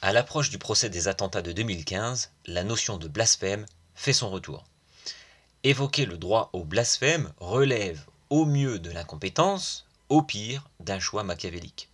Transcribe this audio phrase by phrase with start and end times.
[0.00, 3.66] À l'approche du procès des attentats de 2015, la notion de blasphème
[3.96, 4.64] fait son retour.
[5.64, 11.88] Évoquer le droit au blasphème relève au mieux de l'incompétence, au pire d'un choix machiavélique.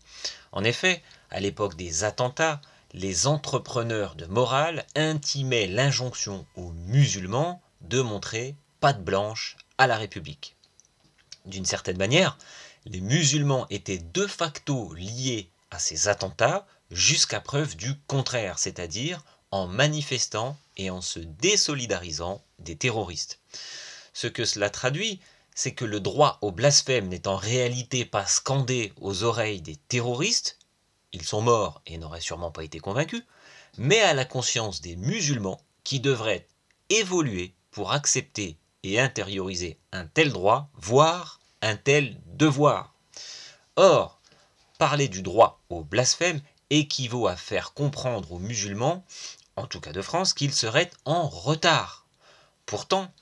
[0.53, 2.61] En effet, à l'époque des attentats,
[2.93, 10.57] les entrepreneurs de morale intimaient l'injonction aux musulmans de montrer patte blanche à la République.
[11.47, 12.37] D'une certaine manière,
[12.85, 19.67] les musulmans étaient de facto liés à ces attentats jusqu'à preuve du contraire, c'est-à-dire en
[19.67, 23.41] manifestant et en se désolidarisant des terroristes.
[24.13, 25.21] Ce que cela traduit,
[25.55, 30.59] c'est que le droit au blasphème n'est en réalité pas scandé aux oreilles des terroristes,
[31.13, 33.23] ils sont morts et n'auraient sûrement pas été convaincus,
[33.79, 36.49] mais à la conscience des musulmans qui devraient
[36.91, 42.95] évoluer pour accepter et intérioriser un tel droit, voire un tel devoir.
[43.77, 44.21] Or,
[44.79, 46.41] parler du droit au blasphème
[46.71, 49.05] équivaut à faire comprendre aux musulmans,
[49.57, 52.07] en tout cas de France, qu'ils seraient en retard.
[52.67, 53.13] Pourtant,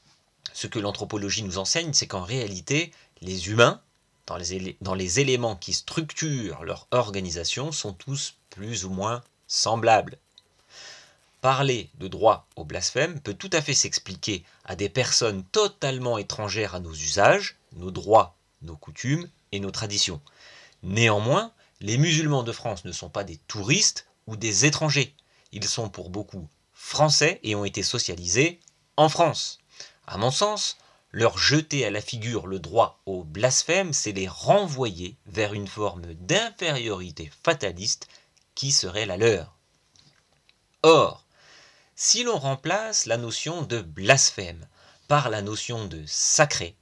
[0.53, 3.81] ce que l'anthropologie nous enseigne, c'est qu'en réalité, les humains,
[4.27, 10.19] dans les, éléments qui structurent leur organisation, sont tous plus ou moins semblables.
[11.41, 16.75] Parler de droit au blasphème peut tout à fait s'expliquer à des personnes totalement étrangères
[16.75, 20.21] à nos usages, nos droits, nos coutumes et nos traditions.
[20.83, 21.53] Néanmoins,
[21.83, 25.15] les musulmans de France ne sont pas des touristes ou des étrangers.
[25.51, 28.61] Ils sont pour beaucoup français et ont été socialisés
[28.97, 29.59] en France.
[30.07, 30.79] À mon sens,
[31.11, 36.15] leur jeter à la figure le droit au blasphème, c'est les renvoyer vers une forme
[36.15, 38.09] d'infériorité fataliste
[38.55, 39.57] qui serait la leur.
[40.85, 41.27] Or,
[41.97, 44.67] si l'on remplace la notion de blasphème
[45.09, 46.77] par la notion de sacré,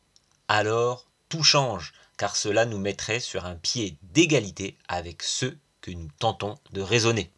[0.49, 6.11] alors tout change, car cela nous mettrait sur un pied d'égalité avec ceux que nous
[6.19, 7.31] tentons de raisonner.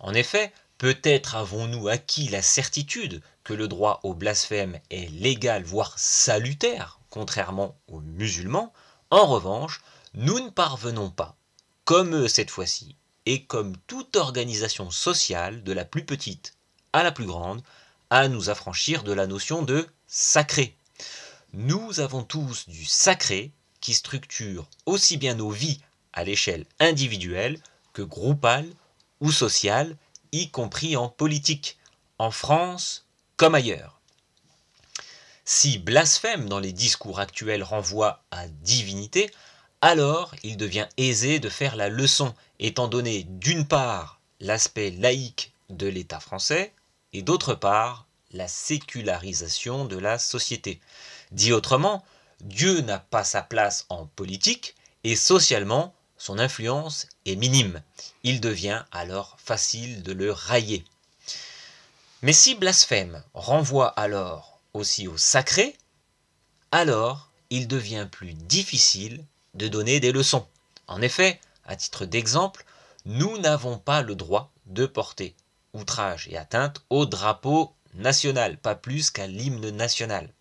[0.00, 5.96] En effet, peut-être avons-nous acquis la certitude que le droit au blasphème est légal, voire
[5.96, 8.72] salutaire, contrairement aux musulmans.
[9.10, 9.80] En revanche,
[10.14, 11.36] nous ne parvenons pas,
[11.84, 16.56] comme eux cette fois-ci, et comme toute organisation sociale, de la plus petite
[16.92, 17.62] à la plus grande,
[18.10, 20.74] à nous affranchir de la notion de sacré.
[21.52, 25.80] Nous avons tous du sacré qui structure aussi bien nos vies
[26.12, 27.58] à l'échelle individuelle
[27.92, 28.68] que groupale
[29.20, 29.96] ou sociale,
[30.32, 31.78] y compris en politique,
[32.18, 34.00] en France comme ailleurs.
[35.44, 39.30] Si blasphème dans les discours actuels renvoie à divinité,
[39.80, 45.86] alors il devient aisé de faire la leçon, étant donné d'une part l'aspect laïque de
[45.86, 46.72] l'État français
[47.12, 50.80] et d'autre part la sécularisation de la société.
[51.32, 52.04] Dit autrement,
[52.40, 54.74] Dieu n'a pas sa place en politique
[55.04, 57.82] et socialement, son influence est minime.
[58.22, 60.84] Il devient alors facile de le railler.
[62.22, 65.76] Mais si blasphème renvoie alors aussi au sacré,
[66.72, 69.24] alors il devient plus difficile
[69.54, 70.46] de donner des leçons.
[70.86, 72.64] En effet, à titre d'exemple,
[73.04, 75.34] nous n'avons pas le droit de porter
[75.72, 80.32] outrage et atteinte au drapeau national, pas plus qu'à l'hymne national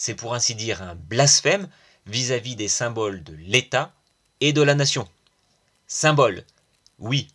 [0.00, 1.68] c'est pour ainsi dire un blasphème
[2.06, 3.92] vis-à-vis des symboles de l'État
[4.40, 5.06] et de la nation.
[5.88, 6.42] Symbole,
[6.98, 7.28] oui,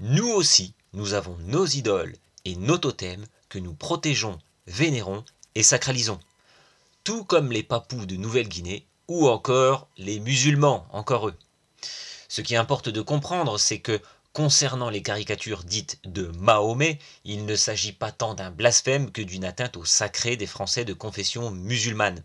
[0.00, 4.36] nous aussi, nous avons nos idoles et nos totems que nous protégeons,
[4.66, 5.24] vénérons
[5.54, 6.18] et sacralisons.
[7.04, 11.36] Tout comme les papous de Nouvelle-Guinée ou encore les musulmans, encore eux.
[12.28, 14.02] Ce qui importe de comprendre, c'est que
[14.36, 19.46] Concernant les caricatures dites de Mahomet, il ne s'agit pas tant d'un blasphème que d'une
[19.46, 22.22] atteinte au sacré des Français de confession musulmane.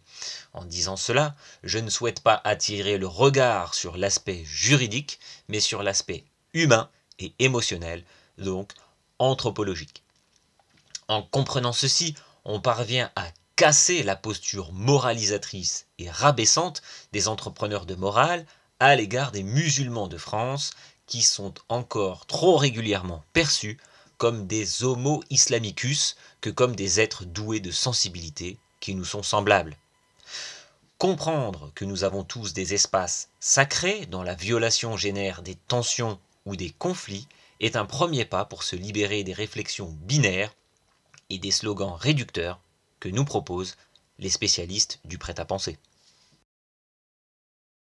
[0.51, 5.83] En disant cela, je ne souhaite pas attirer le regard sur l'aspect juridique, mais sur
[5.83, 8.03] l'aspect humain et émotionnel,
[8.37, 8.73] donc
[9.17, 10.03] anthropologique.
[11.07, 13.23] En comprenant ceci, on parvient à
[13.55, 16.81] casser la posture moralisatrice et rabaissante
[17.13, 18.45] des entrepreneurs de morale
[18.81, 20.71] à l'égard des musulmans de France
[21.07, 23.77] qui sont encore trop régulièrement perçus
[24.17, 29.77] comme des homo islamicus que comme des êtres doués de sensibilité qui nous sont semblables.
[30.97, 36.55] Comprendre que nous avons tous des espaces sacrés dont la violation génère des tensions ou
[36.55, 37.27] des conflits
[37.59, 40.53] est un premier pas pour se libérer des réflexions binaires
[41.31, 42.59] et des slogans réducteurs
[42.99, 43.77] que nous proposent
[44.19, 45.79] les spécialistes du prêt-à-penser.